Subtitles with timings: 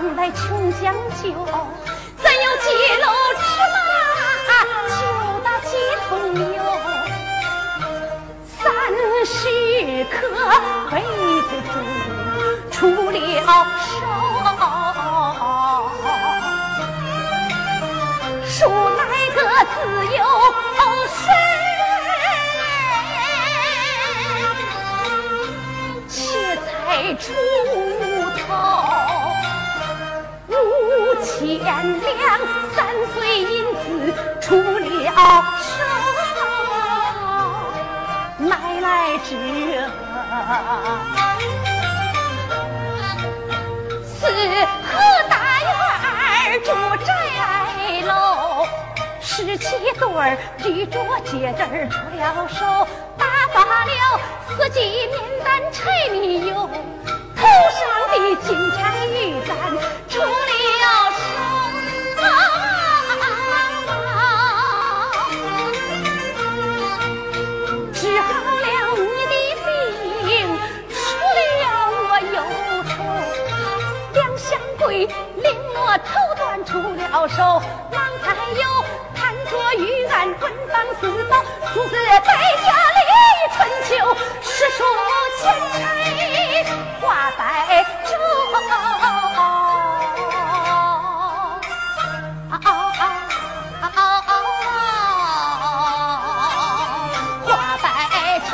[0.00, 1.28] 大方来穷将就，
[2.16, 3.04] 怎有几篓
[3.36, 3.76] 芝麻
[4.88, 4.98] 就
[5.44, 5.76] 打几
[6.08, 6.08] 桶
[6.54, 6.58] 油？
[8.46, 8.58] 三
[9.26, 9.36] 十
[10.06, 10.16] 颗
[10.88, 10.92] 鬼
[11.42, 11.68] 子猪
[12.72, 12.78] 出
[13.10, 13.14] 了
[13.76, 13.92] 手，
[18.48, 18.56] 数
[18.96, 19.00] 来
[19.34, 19.38] 个
[19.74, 19.76] 自
[20.16, 20.18] 由
[21.08, 21.20] 身。
[27.18, 27.24] 出
[28.38, 28.40] 头
[31.40, 32.38] 千两，
[32.76, 32.84] 三
[33.14, 33.80] 岁银子
[34.42, 34.84] 出了
[35.58, 35.72] 手，
[38.36, 38.44] 买
[38.82, 38.86] 来
[39.24, 39.30] 这
[44.04, 44.12] 四
[44.84, 44.90] 合
[45.30, 45.32] 大
[45.64, 45.70] 院
[46.62, 46.68] 住
[47.06, 47.08] 宅
[48.04, 48.12] 楼，
[49.22, 49.64] 十七
[49.98, 52.86] 对儿举着戒指出了手，
[53.16, 53.24] 打
[53.54, 53.90] 发了
[54.46, 55.80] 四季面单柴
[56.10, 56.68] 米油。
[57.34, 59.48] 头上的金钗玉簪
[60.08, 60.24] 出了
[61.12, 61.22] 手，
[67.92, 68.28] 治好
[68.60, 68.66] 了
[68.98, 69.64] 你的
[70.24, 70.28] 病，
[70.90, 70.96] 除
[71.36, 71.64] 了
[72.08, 72.36] 我忧
[72.88, 72.90] 愁。
[74.14, 74.48] 两相
[74.78, 75.06] 归，
[75.36, 77.38] 令我头断出了手，
[77.92, 78.64] 郎才有
[79.50, 81.42] 着玉案，文房四宝，
[81.74, 82.20] 出自百
[82.62, 83.00] 家里
[83.56, 83.90] 春秋，
[84.40, 84.80] 诗书
[85.40, 85.74] 千才。
[87.00, 87.42] 挂在
[88.04, 88.12] 中，
[97.44, 97.50] 挂
[97.82, 97.84] 在
[98.48, 98.50] 中。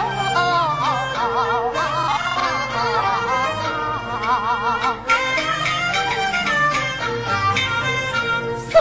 [8.71, 8.75] 虽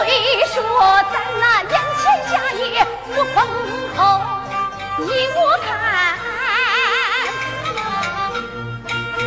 [0.46, 0.56] 说
[1.12, 1.44] 咱那
[2.06, 3.36] 全家业不封
[3.96, 3.98] 侯，
[5.02, 5.66] 依我看。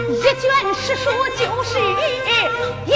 [0.09, 2.91] 一卷诗书就是一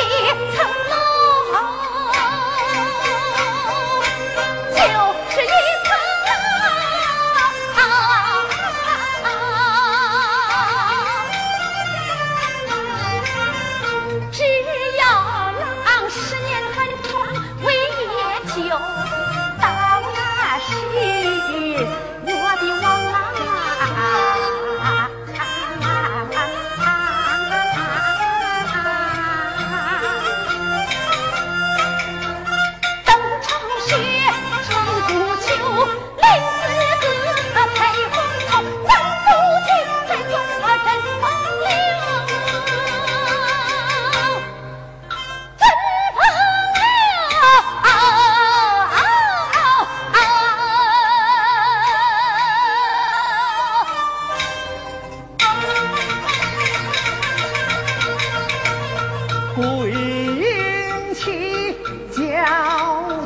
[59.55, 61.75] 鬼云起
[62.11, 62.23] 叫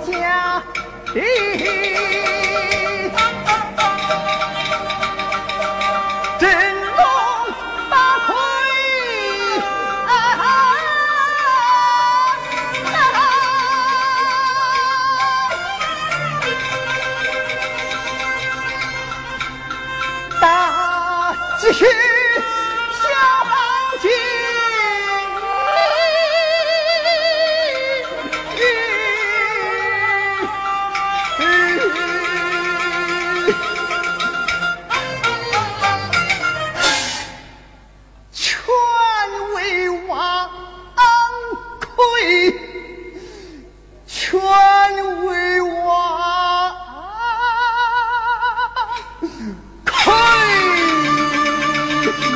[0.06, 0.62] 家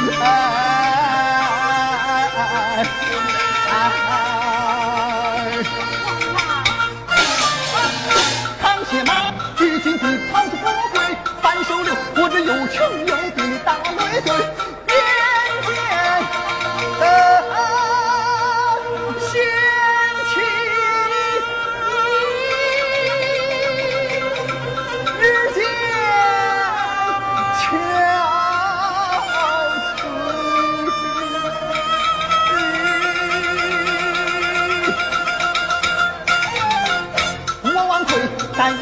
[0.09, 1.65] 哎哎
[2.05, 2.85] 哎哎哎
[3.69, 4.13] 哎哎哎！
[8.61, 9.09] 扛起马，
[9.57, 10.63] 举金鞭，跑得富
[10.93, 10.95] 贵；
[11.41, 12.75] 扳手柳，我这有情
[13.05, 14.60] 有义大美醉。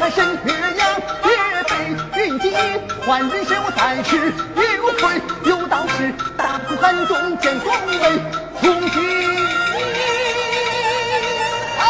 [0.00, 0.88] 在神岳阳，
[1.24, 2.56] 岳飞云集
[3.04, 5.20] 换人生，我在吃，也无愧。
[5.44, 8.18] 有道是，大苦寒中见光威。
[8.62, 8.96] 从军
[11.78, 11.84] 后，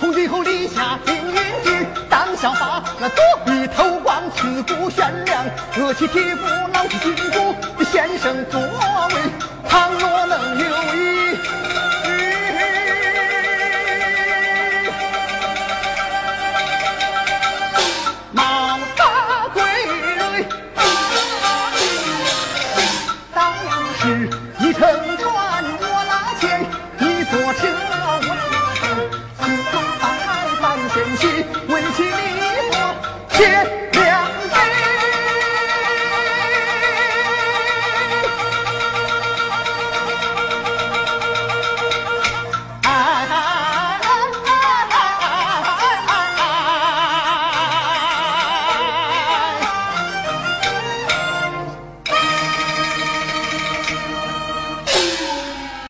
[0.00, 3.22] 从军后立下定军志，当效法那坐
[3.52, 5.44] 以头光，刺骨悬梁，
[5.76, 7.54] 饿气铁骨，老起金骨，
[7.84, 8.66] 先生作为。